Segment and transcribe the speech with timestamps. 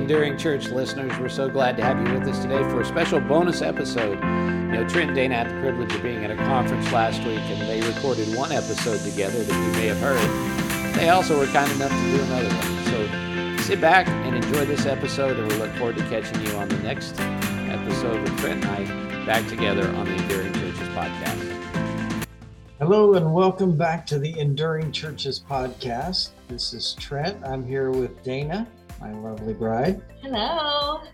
[0.00, 1.12] Enduring Church listeners.
[1.18, 4.18] We're so glad to have you with us today for a special bonus episode.
[4.18, 7.38] You know, Trent and Dana had the privilege of being at a conference last week,
[7.38, 10.96] and they recorded one episode together that you may have heard.
[10.96, 12.84] They also were kind enough to do another one.
[12.86, 16.70] So sit back and enjoy this episode, and we look forward to catching you on
[16.70, 22.46] the next episode with Trent and I back together on the Enduring Churches podcast.
[22.78, 26.30] Hello, and welcome back to the Enduring Churches podcast.
[26.48, 27.36] This is Trent.
[27.44, 28.66] I'm here with Dana
[29.00, 30.02] my lovely bride.
[30.22, 31.00] Hello.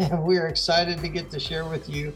[0.00, 2.12] And we're excited to get to share with you.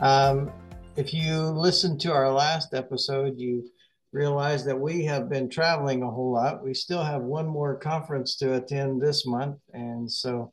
[0.00, 0.50] Um,
[0.96, 3.68] if you listened to our last episode, you
[4.12, 6.64] realize that we have been traveling a whole lot.
[6.64, 9.58] We still have one more conference to attend this month.
[9.74, 10.52] And so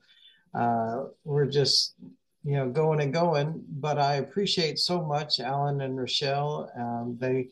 [0.54, 1.96] uh, we're just,
[2.44, 3.64] you know, going and going.
[3.70, 6.70] But I appreciate so much Alan and Rochelle.
[6.78, 7.52] Um, they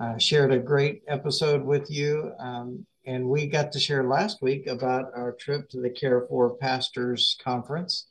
[0.00, 2.32] uh, shared a great episode with you.
[2.38, 6.50] Um, and we got to share last week about our trip to the Care for
[6.56, 8.06] Pastors conference.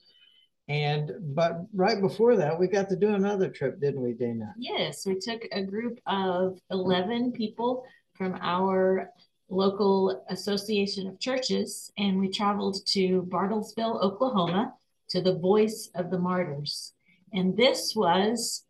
[0.67, 4.53] And but right before that, we got to do another trip, didn't we, Dana?
[4.57, 7.83] Yes, we took a group of 11 people
[8.13, 9.09] from our
[9.49, 14.73] local association of churches, and we traveled to Bartlesville, Oklahoma,
[15.09, 16.93] to the Voice of the Martyrs.
[17.33, 18.63] And this was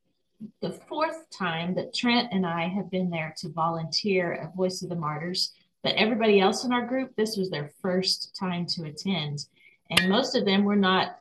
[0.62, 4.90] the fourth time that Trent and I have been there to volunteer at Voice of
[4.90, 5.54] the Martyrs.
[5.84, 9.46] But everybody else in our group, this was their first time to attend.
[9.90, 11.20] And most of them were not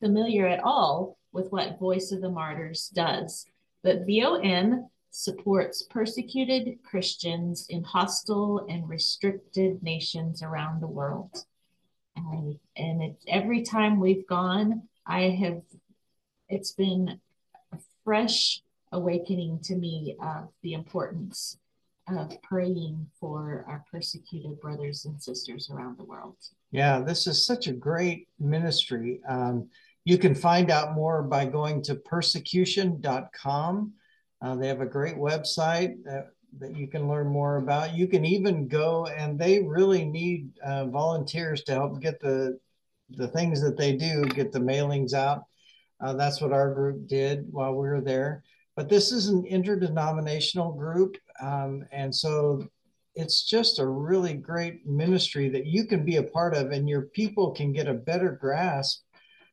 [0.00, 3.46] familiar at all with what Voice of the Martyrs does.
[3.82, 11.44] But VOM supports persecuted Christians in hostile and restricted nations around the world.
[12.16, 15.62] And, it, every time we've gone, I have,
[16.48, 17.20] it's been
[17.72, 18.62] a fresh
[18.92, 21.58] awakening to me of the importance
[22.08, 26.36] of praying for our persecuted brothers and sisters around the world.
[26.70, 29.20] Yeah, this is such a great ministry.
[29.28, 29.68] Um,
[30.04, 33.92] you can find out more by going to persecution.com.
[34.42, 36.26] Uh, they have a great website that,
[36.58, 37.94] that you can learn more about.
[37.94, 42.58] You can even go, and they really need uh, volunteers to help get the
[43.10, 45.44] the things that they do, get the mailings out.
[46.00, 48.42] Uh, that's what our group did while we were there.
[48.76, 51.16] But this is an interdenominational group.
[51.40, 52.68] Um, and so
[53.14, 57.02] it's just a really great ministry that you can be a part of, and your
[57.02, 59.02] people can get a better grasp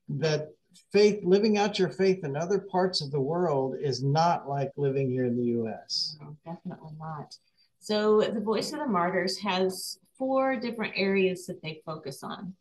[0.09, 0.49] that
[0.91, 5.09] faith, living out your faith in other parts of the world, is not like living
[5.09, 6.17] here in the US.
[6.19, 7.35] No, definitely not.
[7.79, 12.53] So, the Voice of the Martyrs has four different areas that they focus on.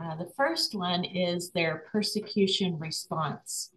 [0.00, 3.70] Uh, the first one is their persecution response.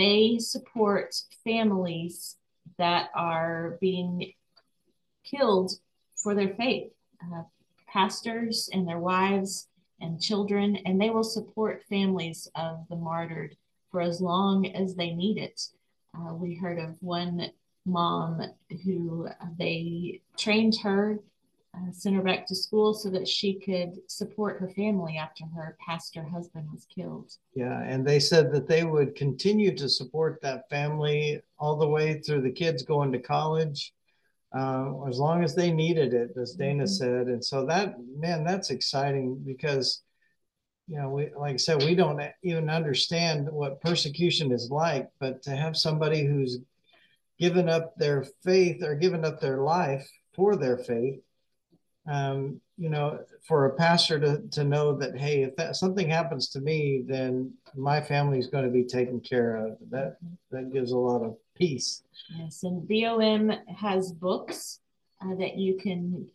[0.00, 2.38] They support families
[2.78, 4.32] that are being
[5.24, 5.72] killed
[6.16, 6.90] for their faith,
[7.22, 7.42] uh,
[7.86, 9.68] pastors and their wives
[10.00, 13.58] and children, and they will support families of the martyred
[13.90, 15.68] for as long as they need it.
[16.14, 17.50] Uh, we heard of one
[17.84, 18.40] mom
[18.82, 19.28] who
[19.58, 21.18] they trained her
[21.74, 25.76] uh, sent her back to school so that she could support her family after her
[25.84, 27.32] pastor husband was killed.
[27.54, 32.20] Yeah, and they said that they would continue to support that family all the way
[32.20, 33.92] through the kids going to college,
[34.56, 36.92] uh, as long as they needed it, as Dana mm-hmm.
[36.92, 37.28] said.
[37.28, 40.02] And so that man, that's exciting because
[40.88, 45.40] you know, we like I said, we don't even understand what persecution is like, but
[45.44, 46.58] to have somebody who's
[47.38, 51.20] given up their faith or given up their life for their faith
[52.06, 56.48] um, you know, for a pastor to, to know that, hey, if that something happens
[56.48, 59.76] to me, then my family is going to be taken care of.
[59.90, 60.16] That
[60.50, 62.02] that gives a lot of peace.
[62.36, 64.80] Yes, and VOM has books
[65.20, 66.26] uh, that you can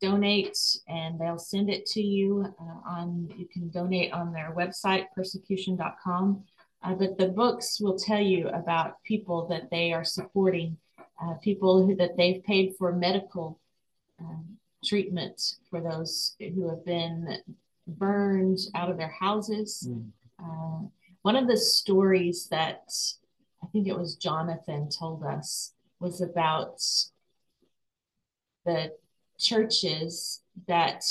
[0.00, 3.32] donate, and they'll send it to you uh, on.
[3.36, 6.44] You can donate on their website, persecution.com.
[6.82, 10.76] Uh, but the books will tell you about people that they are supporting,
[11.20, 13.58] uh, people who, that they've paid for medical
[14.20, 14.55] um,
[14.86, 17.38] treatment for those who have been
[17.86, 19.88] burned out of their houses.
[19.88, 20.10] Mm.
[20.38, 20.88] Uh,
[21.22, 22.92] one of the stories that
[23.62, 26.80] I think it was Jonathan told us was about
[28.64, 28.92] the
[29.38, 31.04] churches that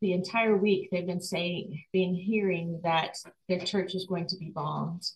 [0.00, 4.50] the entire week they've been saying, been hearing that their church is going to be
[4.50, 5.10] bombed.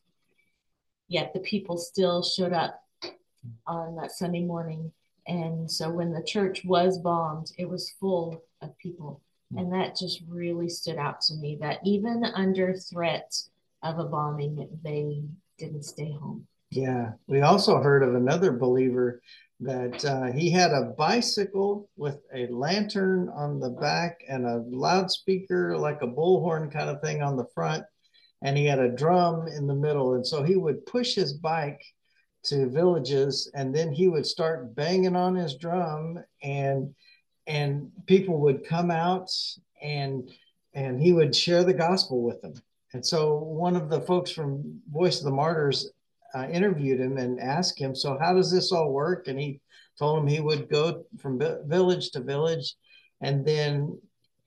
[1.09, 2.83] Yet the people still showed up
[3.67, 4.93] on that Sunday morning
[5.27, 9.23] and so when the church was bombed, it was full of people.
[9.53, 9.59] Hmm.
[9.59, 13.35] And that just really stood out to me that even under threat
[13.83, 15.23] of a bombing, they
[15.59, 16.47] didn't stay home.
[16.71, 17.13] Yeah.
[17.27, 19.23] We also heard of another believer
[19.61, 25.79] that uh, he had a bicycle with a lantern on the back and a loudspeaker,
[25.79, 27.85] like a bullhorn kind of thing on the front.
[28.43, 30.15] And he had a drum in the middle.
[30.15, 31.81] And so he would push his bike
[32.45, 36.95] to villages and then he would start banging on his drum and
[37.47, 39.31] and people would come out
[39.83, 40.31] and
[40.75, 42.55] and he would share the gospel with them
[42.93, 45.91] and so one of the folks from voice of the martyrs
[46.35, 49.29] uh, interviewed him and asked him, So, how does this all work?
[49.29, 49.61] And he
[49.99, 52.75] told him he would go from village to village.
[53.21, 53.99] And then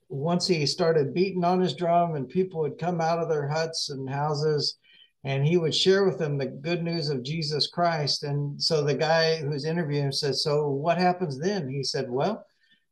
[0.09, 3.89] once he started beating on his drum, and people would come out of their huts
[3.89, 4.77] and houses,
[5.27, 8.23] and he would share with them the good news of Jesus Christ.
[8.23, 11.67] And so the guy who's interviewing him said, So, what happens then?
[11.67, 12.45] He said, Well,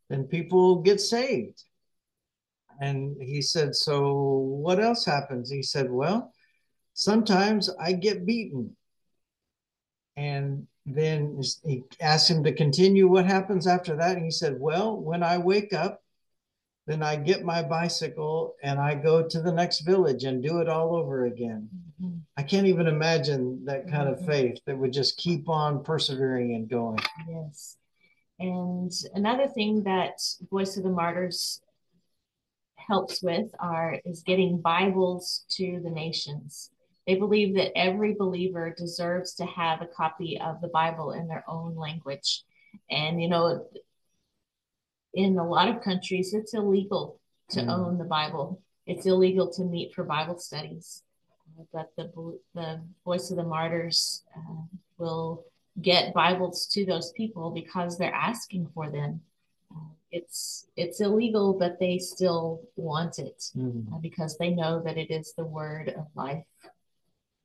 [0.09, 1.63] then people get saved.
[2.81, 5.49] And he said, So, what else happens?
[5.49, 6.33] He said, Well,
[6.93, 8.75] sometimes I get beaten.
[10.17, 13.07] And then he asked him to continue.
[13.07, 14.17] What happens after that?
[14.17, 16.03] And he said, Well, when I wake up,
[16.87, 20.69] then I get my bicycle and I go to the next village and do it
[20.69, 21.67] all over again.
[22.01, 22.17] Mm-hmm.
[22.37, 24.21] I can't even imagine that kind mm-hmm.
[24.21, 26.99] of faith that would just keep on persevering and going.
[27.27, 27.77] Yes.
[28.39, 30.21] And another thing that
[30.51, 31.61] Voice of the Martyrs
[32.75, 36.69] helps with are is getting Bibles to the nations.
[37.07, 41.43] They believe that every believer deserves to have a copy of the Bible in their
[41.47, 42.43] own language.
[42.89, 43.65] And, you know,
[45.15, 47.19] in a lot of countries, it's illegal
[47.49, 47.69] to mm.
[47.69, 51.01] own the Bible, it's illegal to meet for Bible studies.
[51.71, 52.11] But the,
[52.53, 54.63] the Voice of the Martyrs uh,
[54.97, 55.45] will
[55.81, 59.21] get Bibles to those people because they're asking for them.
[59.73, 63.91] Uh, it's it's illegal, but they still want it mm.
[63.93, 66.43] uh, because they know that it is the word of life.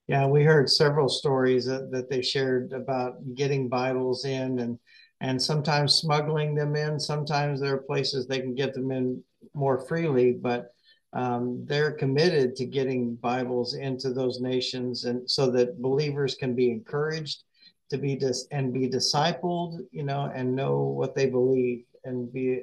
[0.09, 4.77] Yeah, we heard several stories that, that they shared about getting Bibles in and
[5.21, 6.99] and sometimes smuggling them in.
[6.99, 9.23] Sometimes there are places they can get them in
[9.55, 10.73] more freely, but
[11.13, 16.71] um, they're committed to getting Bibles into those nations, and so that believers can be
[16.71, 17.43] encouraged
[17.91, 22.63] to be dis- and be discipled, you know, and know what they believe and be,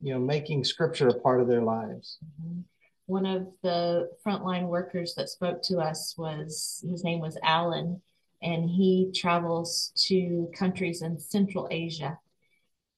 [0.00, 2.18] you know, making Scripture a part of their lives.
[2.24, 2.60] Mm-hmm
[3.06, 8.00] one of the frontline workers that spoke to us was his name was Allen,
[8.44, 12.18] and he travels to countries in Central Asia.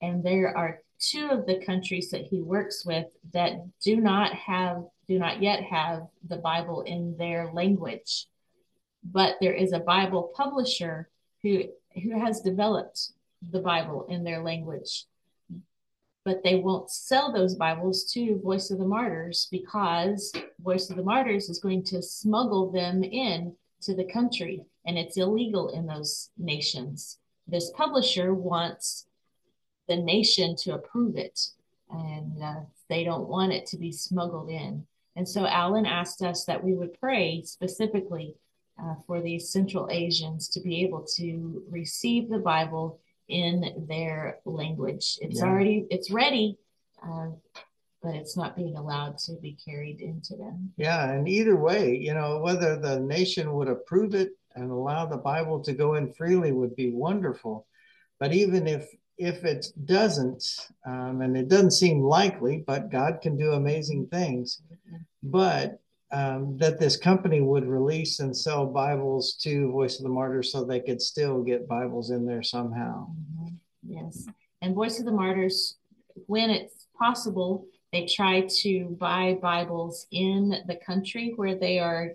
[0.02, 4.84] And there are two of the countries that he works with that do not have
[5.06, 8.26] do not yet have the Bible in their language.
[9.04, 11.08] But there is a Bible publisher
[11.42, 11.64] who
[11.94, 13.12] who has developed
[13.52, 15.06] the Bible in their language
[16.26, 21.04] but they won't sell those Bibles to Voice of the Martyrs because Voice of the
[21.04, 26.30] Martyrs is going to smuggle them in to the country, and it's illegal in those
[26.38, 27.18] nations.
[27.46, 29.06] This publisher wants
[29.88, 31.40] the nation to approve it,
[31.90, 34.86] and uh, they don't want it to be smuggled in.
[35.14, 38.34] And so Allen asked us that we would pray specifically
[38.82, 45.18] uh, for these Central Asians to be able to receive the Bible in their language.
[45.20, 45.46] It's yeah.
[45.46, 46.58] already it's ready,
[47.02, 47.30] uh,
[48.06, 50.72] but it's not being allowed to be carried into them.
[50.76, 55.16] Yeah, and either way, you know, whether the nation would approve it and allow the
[55.16, 57.66] Bible to go in freely would be wonderful.
[58.20, 58.88] But even if
[59.18, 60.44] if it doesn't,
[60.86, 64.62] um, and it doesn't seem likely, but God can do amazing things.
[65.24, 65.80] But
[66.12, 70.62] um, that this company would release and sell Bibles to Voice of the Martyrs so
[70.62, 73.08] they could still get Bibles in there somehow.
[73.08, 73.54] Mm-hmm.
[73.88, 74.28] Yes.
[74.62, 75.76] And Voice of the Martyrs,
[76.26, 82.12] when it's possible, they try to buy Bibles in the country where they are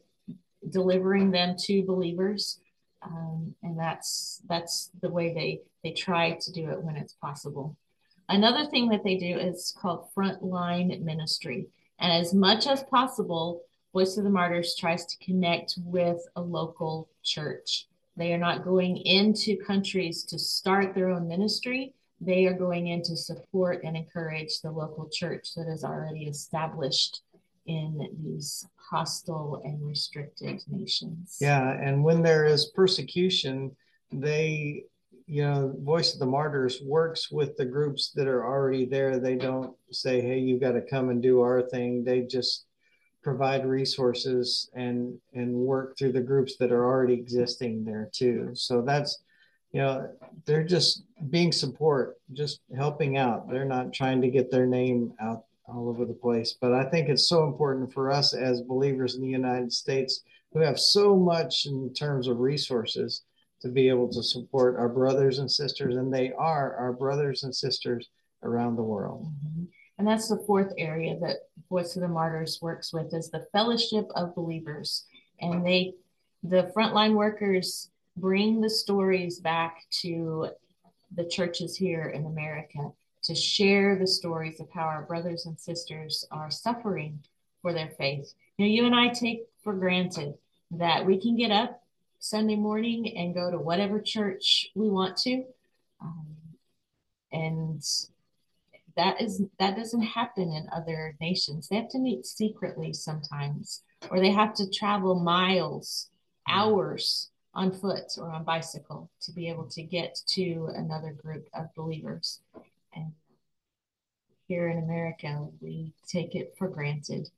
[0.70, 2.60] delivering them to believers.
[3.02, 7.76] Um, and that's that's the way they they try to do it when it's possible.
[8.30, 11.66] Another thing that they do is called frontline ministry.
[11.98, 17.10] And as much as possible, Voice of the Martyrs tries to connect with a local
[17.24, 17.88] church.
[18.16, 21.96] They are not going into countries to start their own ministry.
[22.22, 27.22] They are going in to support and encourage the local church that is already established
[27.66, 31.38] in these hostile and restricted nations.
[31.42, 33.76] Yeah, and when there is persecution,
[34.12, 34.86] they,
[35.26, 39.18] you know, Voice of the Martyrs works with the groups that are already there.
[39.20, 42.04] They don't say, hey, you've got to come and do our thing.
[42.04, 42.66] They just
[43.24, 48.82] provide resources and and work through the groups that are already existing there too so
[48.82, 49.20] that's
[49.72, 50.10] you know
[50.46, 55.46] they're just being support just helping out they're not trying to get their name out
[55.68, 59.22] all over the place but i think it's so important for us as believers in
[59.22, 60.24] the united states
[60.54, 63.24] who have so much in terms of resources
[63.62, 67.56] to be able to support our brothers and sisters, and they are our brothers and
[67.56, 68.10] sisters
[68.44, 69.26] around the world.
[69.26, 69.64] Mm-hmm.
[69.98, 71.38] And that's the fourth area that
[71.70, 75.06] Voice of the Martyrs works with is the fellowship of believers.
[75.40, 75.94] And they,
[76.42, 80.50] the frontline workers, bring the stories back to
[81.16, 82.92] the churches here in America
[83.24, 87.20] to share the stories of how our brothers and sisters are suffering
[87.62, 88.34] for their faith.
[88.58, 90.36] You know, you and I take for granted
[90.72, 91.84] that we can get up
[92.20, 95.44] Sunday morning and go to whatever church we want to.
[96.02, 96.36] Um,
[97.32, 97.84] and
[98.96, 101.68] that is that doesn't happen in other nations.
[101.68, 106.10] They have to meet secretly sometimes, or they have to travel miles,
[106.48, 111.74] hours on foot or on bicycle to be able to get to another group of
[111.76, 112.42] believers.
[112.96, 113.12] And
[114.48, 117.30] here in America, we take it for granted.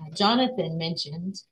[0.00, 1.42] Uh, Jonathan mentioned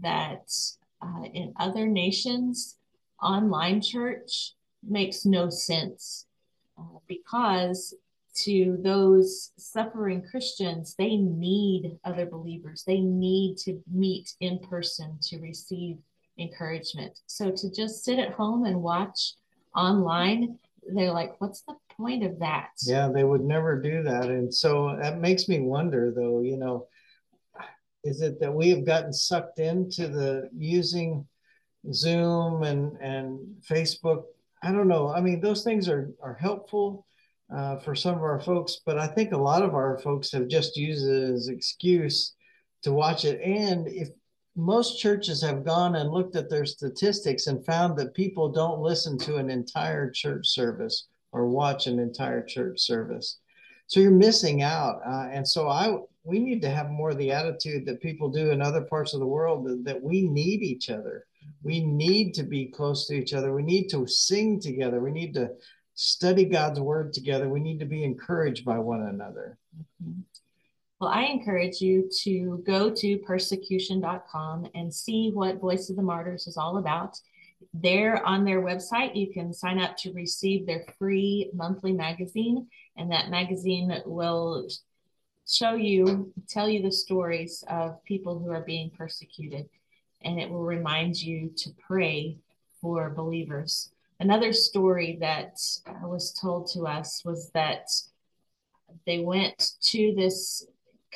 [0.00, 0.52] that
[1.00, 2.76] uh, in other nations,
[3.22, 6.26] online church makes no sense
[6.78, 7.94] uh, because
[8.34, 12.84] to those suffering Christians, they need other believers.
[12.86, 15.96] They need to meet in person to receive
[16.38, 17.18] encouragement.
[17.26, 19.34] So to just sit at home and watch
[19.74, 20.58] online,
[20.94, 22.70] they're like, what's the point of that?
[22.82, 24.24] Yeah, they would never do that.
[24.24, 26.88] And so that makes me wonder, though, you know,
[28.04, 31.26] is it that we have gotten sucked into the using
[31.92, 34.24] Zoom and, and Facebook?
[34.62, 35.12] I don't know.
[35.12, 37.06] I mean, those things are, are helpful
[37.54, 40.48] uh, for some of our folks, but I think a lot of our folks have
[40.48, 42.34] just used it as excuse
[42.82, 43.40] to watch it.
[43.40, 44.08] And if
[44.56, 49.18] most churches have gone and looked at their statistics and found that people don't listen
[49.18, 53.38] to an entire church service or watch an entire church service.
[53.86, 55.00] So you're missing out.
[55.06, 58.50] Uh, and so I we need to have more of the attitude that people do
[58.50, 61.24] in other parts of the world that, that we need each other.
[61.62, 63.54] We need to be close to each other.
[63.54, 64.98] We need to sing together.
[64.98, 65.50] We need to
[65.94, 67.48] study God's word together.
[67.48, 69.56] We need to be encouraged by one another.
[70.02, 70.20] Mm-hmm.
[70.98, 76.46] Well, I encourage you to go to persecution.com and see what Voice of the Martyrs
[76.46, 77.20] is all about.
[77.74, 83.12] There on their website, you can sign up to receive their free monthly magazine, and
[83.12, 84.68] that magazine will
[85.46, 89.68] show you, tell you the stories of people who are being persecuted,
[90.22, 92.38] and it will remind you to pray
[92.80, 93.90] for believers.
[94.18, 95.58] Another story that
[96.02, 97.90] was told to us was that
[99.04, 100.66] they went to this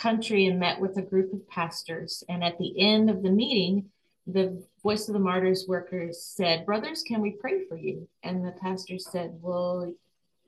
[0.01, 2.25] country and met with a group of pastors.
[2.29, 3.91] And at the end of the meeting,
[4.27, 8.09] the Voice of the Martyrs workers said, Brothers, can we pray for you?
[8.23, 9.93] And the pastor said, Well,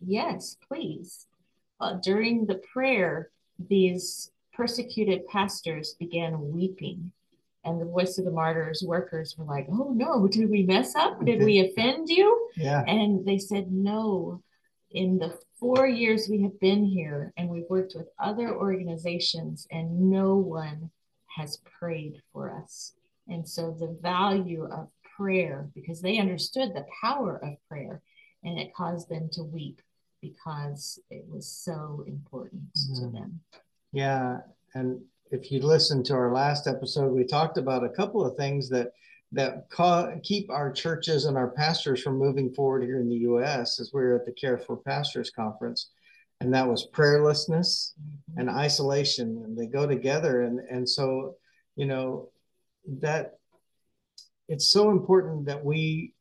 [0.01, 1.27] yes, please.
[1.81, 3.31] Uh, during the prayer,
[3.69, 7.13] these persecuted pastors began weeping.
[7.65, 11.25] And the Voice of the Martyrs workers were like, Oh no, did we mess up?
[11.25, 12.49] Did we offend you?
[12.57, 12.85] Yeah.
[12.87, 14.43] And they said, No.
[14.91, 20.11] In the four years we have been here and we've worked with other organizations and
[20.11, 20.90] no one
[21.28, 22.95] has prayed for us.
[23.28, 28.02] And so the value of prayer, because they understood the power of prayer
[28.42, 29.81] and it caused them to weep
[30.21, 33.00] because it was so important mm.
[33.00, 33.38] to them.
[33.92, 34.38] Yeah.
[34.75, 35.00] And
[35.31, 38.95] if you listen to our last episode, we talked about a couple of things that
[39.33, 43.81] that ca- keep our churches and our pastors from moving forward here in the U.S.
[43.81, 45.91] as we are at the Care for Pastors conference,
[46.41, 48.41] and that was prayerlessness mm-hmm.
[48.41, 50.43] and isolation, and they go together.
[50.43, 51.37] And and so,
[51.77, 52.31] you know,
[53.01, 53.39] that
[54.49, 56.15] it's so important that we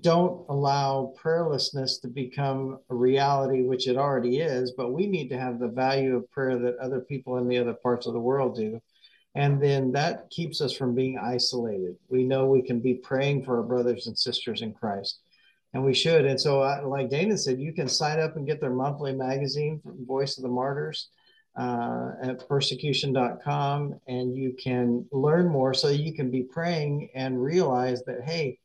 [0.00, 4.72] don't allow prayerlessness to become a reality, which it already is.
[4.76, 7.74] But we need to have the value of prayer that other people in the other
[7.74, 8.80] parts of the world do
[9.36, 11.94] and then that keeps us from being isolated.
[12.08, 15.20] We know we can be praying for our brothers and sisters in Christ,
[15.74, 16.24] and we should.
[16.24, 19.82] And so, uh, like Dana said, you can sign up and get their monthly magazine,
[19.84, 21.08] Voice of the Martyrs,
[21.54, 28.02] uh, at persecution.com, and you can learn more so you can be praying and realize
[28.04, 28.58] that, hey,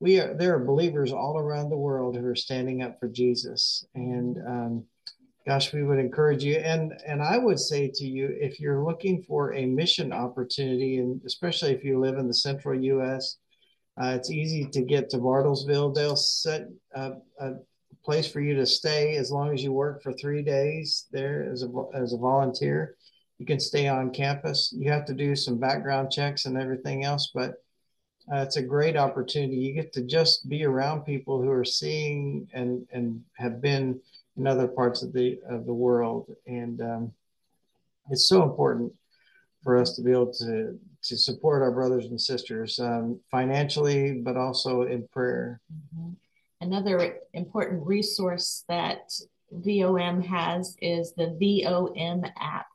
[0.00, 3.84] we are there are believers all around the world who are standing up for Jesus.
[3.94, 4.84] And um,
[5.46, 6.56] gosh, we would encourage you.
[6.56, 11.20] And and I would say to you, if you're looking for a mission opportunity, and
[11.26, 13.36] especially if you live in the central U.S.,
[14.00, 15.94] uh, it's easy to get to Bartlesville.
[15.94, 17.52] They'll set a, a,
[18.04, 21.62] place for you to stay as long as you work for three days there as
[21.62, 22.96] a as a volunteer.
[23.38, 24.74] You can stay on campus.
[24.76, 27.54] You have to do some background checks and everything else, but
[28.32, 29.56] uh, it's a great opportunity.
[29.56, 34.00] You get to just be around people who are seeing and and have been
[34.36, 37.12] in other parts of the of the world, and um,
[38.10, 38.92] it's so important
[39.62, 44.36] for us to be able to to support our brothers and sisters um, financially, but
[44.36, 45.60] also in prayer.
[45.72, 46.12] Mm-hmm.
[46.60, 49.12] Another important resource that
[49.52, 52.66] VOM has is the VOM app.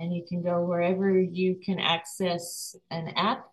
[0.00, 3.46] And you can go wherever you can access an app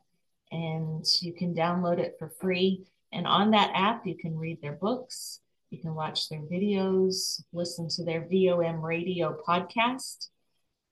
[0.52, 2.86] and you can download it for free.
[3.12, 5.40] And on that app, you can read their books,
[5.76, 10.30] you can watch their videos, listen to their VOM radio podcast.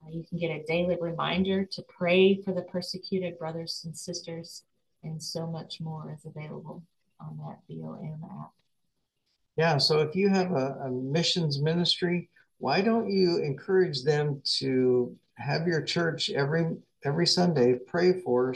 [0.02, 4.62] Uh, you can get a daily reminder to pray for the persecuted brothers and sisters,
[5.02, 6.82] and so much more is available
[7.18, 8.50] on that VOM app.
[9.56, 15.16] Yeah, so if you have a, a missions ministry, why don't you encourage them to
[15.36, 16.76] have your church every
[17.06, 18.54] every Sunday pray for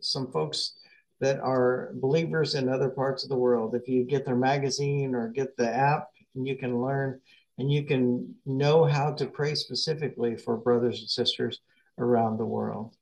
[0.00, 0.74] some folks
[1.20, 3.74] that are believers in other parts of the world.
[3.74, 7.20] If you get their magazine or get the app, and you can learn
[7.58, 11.60] and you can know how to pray specifically for brothers and sisters
[11.98, 12.96] around the world.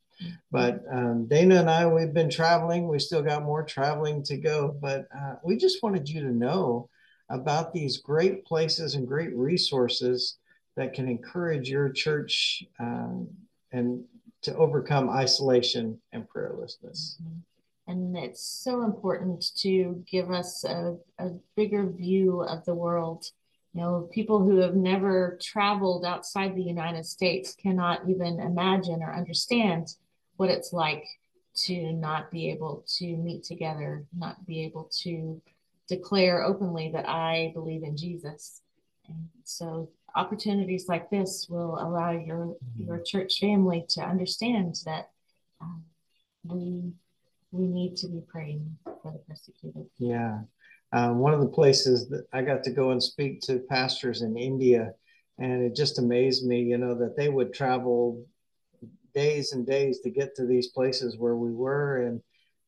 [0.51, 2.87] But um, Dana and I, we've been traveling.
[2.87, 6.89] We still got more traveling to go, but uh, we just wanted you to know
[7.29, 10.37] about these great places and great resources
[10.77, 13.29] that can encourage your church um,
[13.73, 14.05] and
[14.43, 17.17] to overcome isolation and prayerlessness.
[17.17, 17.39] Mm-hmm.
[17.87, 23.27] And it's so important to give us a, a bigger view of the world.
[23.75, 29.15] You know, people who have never traveled outside the United States cannot even imagine or
[29.15, 29.95] understand
[30.37, 31.05] what it's like
[31.55, 35.41] to not be able to meet together, not be able to
[35.89, 38.63] declare openly that I believe in Jesus.
[39.09, 43.05] And so opportunities like this will allow your your mm-hmm.
[43.05, 45.11] church family to understand that
[45.61, 45.85] um,
[46.45, 46.93] we
[47.53, 49.87] we need to be praying for the persecuted.
[49.99, 50.41] Yeah.
[50.93, 54.37] Um, one of the places that I got to go and speak to pastors in
[54.37, 54.93] India,
[55.39, 58.25] and it just amazed me, you know, that they would travel
[59.15, 62.21] days and days to get to these places where we were, and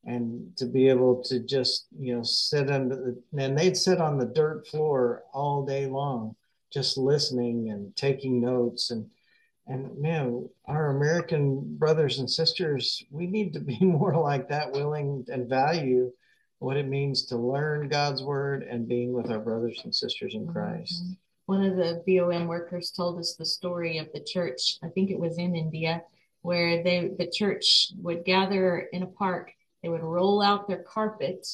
[0.05, 4.17] and to be able to just you know sit under the and they'd sit on
[4.17, 6.35] the dirt floor all day long
[6.71, 9.09] just listening and taking notes and
[9.67, 15.25] and man our american brothers and sisters we need to be more like that willing
[15.27, 16.11] and value
[16.59, 20.41] what it means to learn god's word and being with our brothers and sisters in
[20.41, 20.53] mm-hmm.
[20.53, 21.03] christ
[21.47, 25.19] one of the VOM workers told us the story of the church i think it
[25.19, 26.01] was in india
[26.41, 29.51] where they the church would gather in a park
[29.85, 31.47] they would roll out their carpet,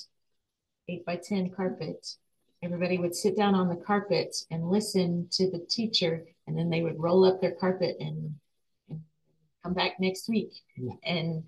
[0.87, 2.15] eight by 10 carpet.
[2.63, 6.81] Everybody would sit down on the carpet and listen to the teacher, and then they
[6.81, 8.35] would roll up their carpet and,
[8.89, 8.99] and
[9.63, 10.51] come back next week.
[10.75, 10.95] Yeah.
[11.05, 11.43] And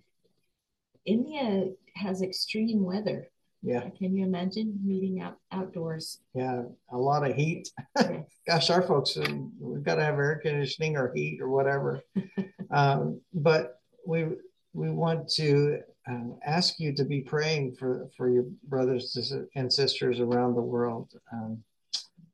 [1.05, 3.27] India has extreme weather.
[3.61, 3.89] Yeah.
[3.97, 6.19] Can you imagine meeting out outdoors?
[6.33, 7.69] Yeah, a lot of heat.
[8.47, 9.17] Gosh, our folks,
[9.59, 12.01] we've got to have air conditioning or heat or whatever.
[12.71, 14.27] um, but we
[14.73, 19.17] we want to um, ask you to be praying for for your brothers
[19.55, 21.13] and sisters around the world.
[21.31, 21.61] Um,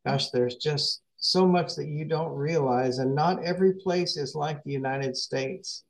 [0.06, 4.64] gosh, there's just so much that you don't realize, and not every place is like
[4.64, 5.84] the United States.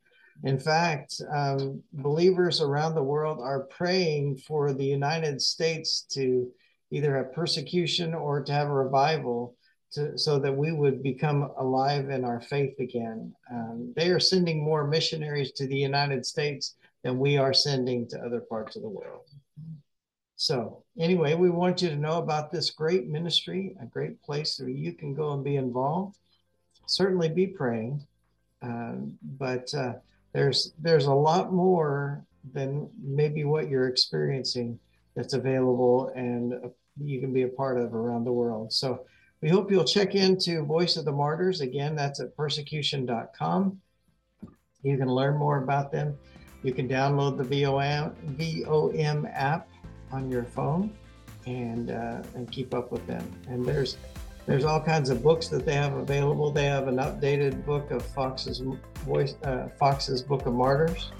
[0.44, 6.50] In fact, um, believers around the world are praying for the United States to
[6.92, 9.56] either have persecution or to have a revival.
[9.94, 13.34] To, so that we would become alive in our faith again.
[13.52, 18.20] Um, they are sending more missionaries to the United States than we are sending to
[18.20, 19.26] other parts of the world.
[20.40, 24.70] So, anyway, we want you to know about this great ministry, a great place where
[24.70, 26.16] you can go and be involved.
[26.86, 28.08] Certainly be praying,
[28.62, 29.96] uh, but uh,
[30.32, 32.24] there's there's a lot more
[32.54, 34.80] than maybe what you're experiencing
[35.14, 36.54] that's available and
[36.98, 38.72] you can be a part of around the world.
[38.72, 39.06] So,
[39.42, 41.60] we hope you'll check into Voice of the Martyrs.
[41.60, 43.82] Again, that's at persecution.com.
[44.84, 46.18] You can learn more about them.
[46.64, 49.68] You can download the VOM, VOM app
[50.12, 50.92] on your phone
[51.46, 53.24] and uh, and keep up with them.
[53.48, 53.98] And there's
[54.46, 56.52] there's all kinds of books that they have available.
[56.52, 58.62] They have an updated book of Fox's
[59.06, 61.12] voice, uh, Foxe's Book of Martyrs,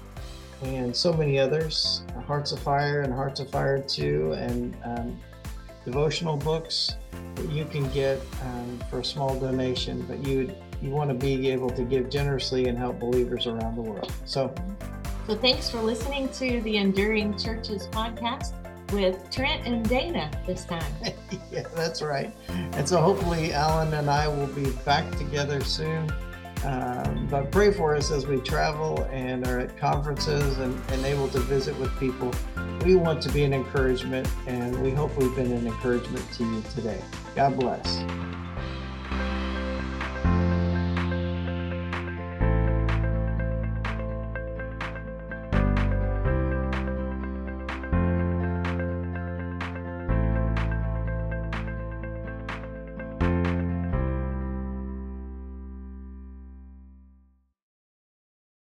[0.62, 2.02] and so many others.
[2.26, 5.20] Hearts of Fire and Hearts of Fire 2, and um,
[5.84, 6.96] devotional books
[7.36, 10.02] that you can get um, for a small donation.
[10.02, 13.82] But you you want to be able to give generously and help believers around the
[13.82, 14.12] world.
[14.24, 14.52] So
[15.26, 18.59] so thanks for listening to the Enduring Churches podcast
[18.92, 20.92] with Trent and Dana this time.
[21.50, 22.34] yeah, that's right.
[22.48, 26.10] And so hopefully Alan and I will be back together soon.
[26.64, 31.28] Um, but pray for us as we travel and are at conferences and, and able
[31.28, 32.30] to visit with people.
[32.84, 36.62] We want to be an encouragement, and we hope we've been an encouragement to you
[36.74, 37.00] today.
[37.34, 38.02] God bless.